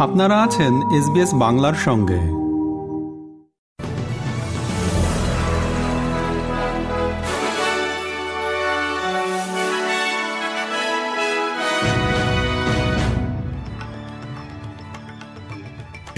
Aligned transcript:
আপনারা 0.00 0.42
আছেন 0.42 0.74
এসবিএস 0.98 1.30
বাংলার 1.34 1.74
সঙ্গে। 1.74 2.20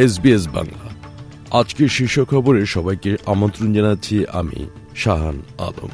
এসবিএস 0.05 0.49
বাংলা। 0.49 0.89
আজকের 1.59 1.89
শীর্ষ 1.89 2.21
খবরে 2.21 2.67
সবাইকে 2.67 3.17
আমন্ত্রণ 3.27 3.73
জানাচ্ছি 3.73 4.27
আমি 4.27 4.71
শাহান 4.97 5.43
আলম। 5.59 5.89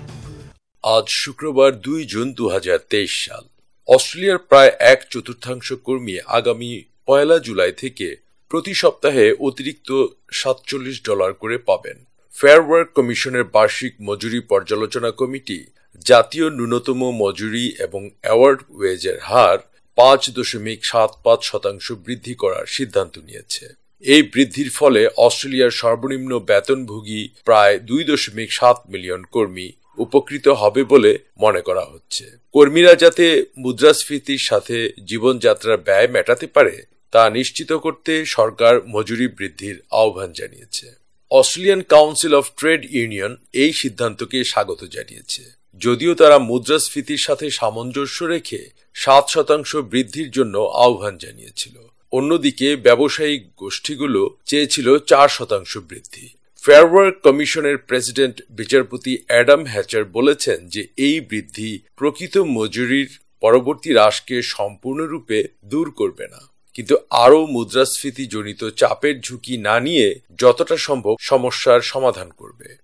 আজ 0.82 1.08
শুক্রবার 1.08 1.80
দুই 1.80 2.04
জুন 2.04 2.32
দু 2.32 2.48
হাজার 2.48 2.78
তেইশ 2.90 3.26
সাল। 3.26 3.44
অস্ট্রেলিয়ার 3.86 4.38
প্রায় 4.38 4.70
এক 4.78 5.06
চতুর্থাংশ 5.10 5.72
কর্মী 5.72 6.18
আগামী 6.26 6.82
পয়লা 7.08 7.36
জুলাই 7.38 7.72
থেকে 7.72 8.08
প্রতি 8.50 8.72
সপ্তাহে 8.74 9.26
অতিরিক্ত 9.40 9.90
সাতচল্লিশ 10.32 10.96
ডলার 11.04 11.32
করে 11.32 11.56
পাবেন। 11.58 11.96
ফেয়ার 12.34 12.60
ওয়ার্ক 12.66 12.88
কমিশনের 12.94 13.44
বার্ষিক 13.54 13.94
মজুরি 14.02 14.40
পর্যালোচনা 14.40 15.10
কমিটি 15.10 15.58
জাতীয় 16.06 16.46
ন্যূনতম 16.50 17.00
মজুরি 17.22 17.66
এবং 17.78 18.02
অ্যাওয়ার্ড 18.22 18.60
ওয়েজের 18.70 19.18
হার 19.20 19.58
পাঁচ 19.98 20.22
দশমিক 20.30 20.80
সাত 20.84 21.10
পাঁচ 21.24 21.40
শতাংশ 21.44 21.86
বৃদ্ধি 22.04 22.34
করার 22.34 22.64
সিদ্ধান্ত 22.66 23.14
নিয়েছে। 23.18 23.64
এই 24.04 24.22
বৃদ্ধির 24.22 24.70
ফলে 24.70 25.02
অস্ট্রেলিয়ার 25.16 25.78
সর্বনিম্ন 25.80 26.32
বেতনভোগী 26.40 27.22
প্রায় 27.44 27.74
দুই 27.78 28.02
দশমিক 28.04 28.50
সাত 28.52 28.78
মিলিয়ন 28.88 29.22
কর্মী 29.34 29.68
উপকৃত 29.98 30.46
হবে 30.48 30.82
বলে 30.84 31.12
মনে 31.40 31.60
করা 31.60 31.84
হচ্ছে। 31.84 32.24
কর্মীরা 32.52 32.94
যাতে 32.94 33.26
মুদ্রাস্ফীতির 33.56 34.38
সাথে 34.38 34.76
জীবনযাত্রার 35.04 35.78
ব্যয় 35.86 36.08
মেটাতে 36.08 36.46
পারে 36.46 36.74
তা 37.10 37.30
নিশ্চিত 37.30 37.72
করতে 37.72 38.24
সরকার 38.24 38.74
মজুরি 38.88 39.28
বৃদ্ধির 39.28 39.82
আহ্বান 39.90 40.32
জানিয়েছে। 40.32 40.86
Australian 41.30 41.82
council 41.82 42.34
of 42.34 42.50
trade 42.56 42.84
union 42.90 43.36
এই 43.52 43.72
সিদ্ধান্তকে 43.72 44.44
স্বাগত 44.44 44.84
জানিয়েছে। 44.84 45.42
যদিও 45.80 46.14
তারা 46.14 46.38
মুদ্রাস্ফীতির 46.38 47.16
সাথে 47.16 47.50
সামঞ্জস্য 47.50 48.24
রেখে 48.24 48.70
সাত 48.94 49.24
শতাংশ 49.28 49.76
বৃদ্ধির 49.76 50.30
জন্য 50.30 50.58
আহ্বান 50.58 51.18
জানিয়েছিল। 51.18 51.76
অন্যদিকে 52.12 52.76
ব্যবসায়িক 52.76 53.42
গোষ্ঠীগুলো 53.56 54.36
চেয়েছিল 54.44 54.98
চার 54.98 55.28
শতাংশ 55.28 55.78
বৃদ্ধি। 55.78 56.28
ফেয়ারওয়ার্ক 56.62 57.16
কমিশনের 57.22 57.78
প্রেসিডেন্ট 57.78 58.42
বিচারপতি 58.50 59.18
অ্যাডাম 59.26 59.64
হ্যাচার 59.64 60.04
বলেছেন 60.04 60.68
যে 60.68 60.86
এই 60.96 61.20
বৃদ্ধি 61.20 61.78
প্রকৃত 61.96 62.38
মজুরির 62.38 63.18
পরবর্তী 63.40 63.90
হ্রাসকে 63.92 64.42
সম্পূর্ণরূপে 64.42 65.38
দূর 65.64 65.90
করবে 65.90 66.28
না। 66.28 66.40
কিন্তু 66.74 66.96
আরও 67.10 67.46
মুদ্রাস্ফীতি 67.46 68.26
জনিত 68.26 68.64
চাপের 68.70 69.20
ঝুঁকি 69.20 69.56
না 69.56 69.80
নিয়ে 69.80 70.20
যতটা 70.38 70.76
সম্ভব 70.76 71.16
সমস্যার 71.20 71.80
সমাধান 71.80 72.30
করবে। 72.36 72.76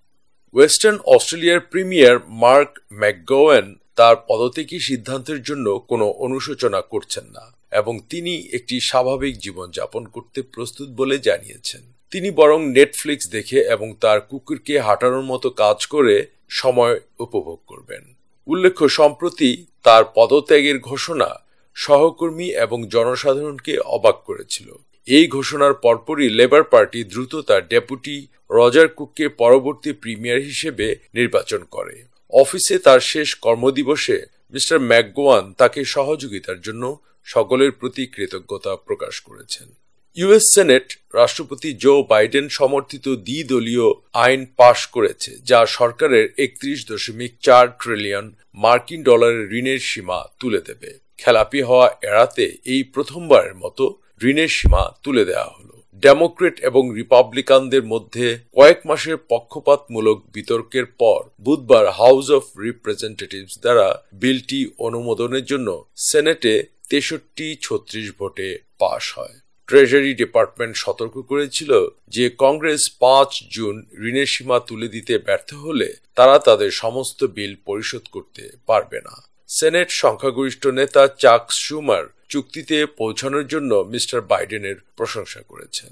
ওয়েস্টার্ন 0.52 0.98
অস্ট্রেলিয়ার 1.06 1.60
প্রিমিয়ার 1.60 2.18
মার্ক 2.26 2.78
ম্যাকগোয়েন 2.92 3.74
তার 3.96 4.16
পদত্যাগী 4.28 4.78
সিদ্ধান্তের 4.78 5.42
জন্য 5.42 5.78
কোনো 5.78 6.06
অনুশোচনা 6.06 6.80
করছেন 6.80 7.24
না 7.24 7.52
এবং 7.70 8.00
তিনি 8.10 8.48
একটি 8.52 8.80
স্বাভাবিক 8.80 9.38
জীবন 9.38 9.70
যাপন 9.70 10.04
করতে 10.04 10.42
প্রস্তুত 10.42 10.88
বলে 10.88 11.18
জানিয়েছেন। 11.18 11.80
তিনি 12.10 12.30
বরং 12.30 12.66
নেটফ্লিক্স 12.66 13.28
দেখে 13.28 13.60
এবং 13.60 13.94
তার 14.00 14.20
কুকুরকে 14.20 14.80
হাঁটানোর 14.80 15.22
মতো 15.22 15.50
কাজ 15.50 15.86
করে 15.86 16.26
সময় 16.48 17.00
উপভোগ 17.18 17.58
করবেন। 17.66 18.14
উল্লেখ্য, 18.46 18.88
সম্প্রতি 18.88 19.66
তার 19.82 20.04
পদত্যাগের 20.14 20.78
ঘোষণা 20.78 21.43
সহকর্মী 21.74 22.48
এবং 22.64 22.78
জনসাধারণকে 22.94 23.78
অবাক 23.96 24.16
করেছিল। 24.28 24.68
এই 25.08 25.26
ঘোষণার 25.26 25.74
পরপরই 25.74 26.28
লেবার 26.38 26.64
পার্টি 26.64 27.00
দ্রুত 27.04 27.32
তার 27.48 27.62
ডেপুটি 27.68 28.16
রজার 28.50 28.88
কুককে 28.88 29.28
পরবর্তী 29.28 29.90
প্রিমিয়ার 29.92 30.40
হিসেবে 30.40 30.86
নির্বাচন 31.14 31.60
করে। 31.70 31.96
অফিসে 32.32 32.76
তার 32.78 33.00
শেষ 33.12 33.28
কর্মদিবসে 33.36 34.18
মিস্টার 34.52 34.78
ম্যাকগোয়ান 34.90 35.44
তাকে 35.52 35.80
সহযোগিতার 35.84 36.58
জন্য 36.60 36.84
সকলের 37.26 37.72
প্রতি 37.72 38.04
কৃতজ্ঞতা 38.06 38.72
প্রকাশ 38.76 39.14
করেছেন। 39.20 39.68
ইউএস 40.16 40.46
সেনেট 40.54 40.86
রাষ্ট্রপতি 41.14 41.70
জো 41.84 41.94
বাইডেন 42.02 42.46
সমর্থিত 42.48 43.06
দ্বিদলীয় 43.26 43.88
আইন 44.24 44.46
পাশ 44.56 44.78
করেছে, 44.86 45.30
যা 45.50 45.60
সরকারের 45.78 46.24
একত্রিশ 46.44 46.78
দশমিক 46.90 47.32
চার 47.42 47.64
ট্রিলিয়ন 47.80 48.26
মার্কিন 48.54 49.00
ডলারের 49.02 49.46
ঋণের 49.60 49.80
সীমা 49.90 50.18
তুলে 50.40 50.60
দেবে। 50.60 50.90
খেলাপি 51.18 51.62
হওয়া 51.62 51.96
এড়াতে 52.02 52.44
এই 52.64 52.82
প্রথমবারের 52.84 53.54
মতো 53.54 53.84
ঋণের 54.22 54.48
সীমা 54.48 54.82
তুলে 55.02 55.24
দেওয়া 55.24 55.50
হলো। 55.50 55.74
ডেমোক্রেট 56.02 56.60
এবং 56.60 56.94
রিপাবলিকানদের 56.94 57.84
মধ্যে 57.84 58.38
কয়েক 58.56 58.80
মাসের 58.86 59.16
পক্ষপাতমূলক 59.28 60.22
বিতর্কের 60.32 60.86
পর 60.86 61.20
বুধবার 61.40 61.90
হাউস 61.90 62.30
অফ 62.30 62.44
রিপ্রেজেন্টেটিভস 62.58 63.58
দ্বারা 63.58 64.02
বিলটি 64.12 64.70
অনুমোদনের 64.78 65.44
জন্য 65.44 65.68
সেনেটে 65.96 66.54
তেষট্টি 66.88 67.56
ছত্রিশ 67.60 68.06
ভোটে 68.18 68.58
পাশ 68.78 69.18
হয়। 69.18 69.36
ট্রেজারি 69.66 70.14
ডিপার্টমেন্ট 70.14 70.76
সতর্ক 70.76 71.20
করেছিল 71.20 71.72
যে 72.08 72.30
কংগ্রেস 72.38 72.82
পাঁচ 73.00 73.30
জুন 73.50 73.86
ঋণের 74.08 74.26
সীমা 74.26 74.60
তুলে 74.60 74.88
দিতে 74.88 75.18
ব্যর্থ 75.18 75.54
হলে 75.54 75.94
তারা 76.14 76.38
তাদের 76.38 76.70
সমস্ত 76.70 77.24
বিল 77.24 77.56
পরিশোধ 77.64 78.04
করতে 78.12 78.50
পারবে 78.66 79.00
না। 79.04 79.33
সেনেট 79.48 79.90
সংখ্যাগরিষ্ঠ 79.90 80.66
নেতা 80.66 81.08
চাক 81.18 81.52
সুমার 81.52 82.04
চুক্তিতে 82.28 82.86
পৌঁছানোর 82.86 83.46
জন্য 83.46 83.74
মিস্টার 83.74 84.20
বাইডেনের 84.20 84.76
প্রশংসা 84.96 85.40
করেছেন। 85.48 85.90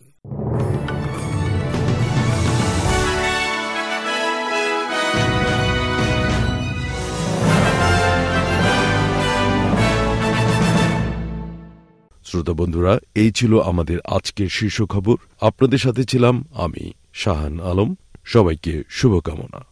শ্রোতা 12.25 12.53
বন্ধুরা, 12.53 12.99
এই 13.15 13.33
ছিল 13.33 13.61
আমাদের 13.61 13.99
আজকের 14.05 14.49
শীর্ষ 14.49 14.83
খবর। 14.83 15.17
আপনাদের 15.41 15.79
সাথে 15.79 16.05
ছিলাম 16.05 16.49
আমি, 16.55 16.93
শাহান 17.15 17.61
আলম। 17.61 17.95
সবাইকে 18.25 18.83
শুভকামনা। 18.89 19.72